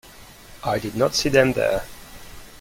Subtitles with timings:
[0.63, 1.83] I did not see them there.